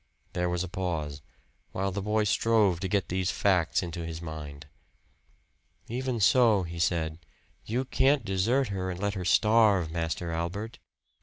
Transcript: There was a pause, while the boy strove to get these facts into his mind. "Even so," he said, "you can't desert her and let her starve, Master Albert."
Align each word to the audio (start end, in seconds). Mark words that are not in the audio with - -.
There 0.33 0.49
was 0.49 0.63
a 0.63 0.67
pause, 0.67 1.21
while 1.73 1.91
the 1.91 2.01
boy 2.01 2.23
strove 2.23 2.79
to 2.79 2.87
get 2.87 3.09
these 3.09 3.29
facts 3.29 3.83
into 3.83 4.03
his 4.03 4.19
mind. 4.19 4.65
"Even 5.89 6.19
so," 6.19 6.63
he 6.63 6.79
said, 6.79 7.19
"you 7.67 7.85
can't 7.85 8.25
desert 8.25 8.69
her 8.69 8.89
and 8.89 8.99
let 8.99 9.13
her 9.13 9.25
starve, 9.25 9.91
Master 9.91 10.31
Albert." 10.31 10.79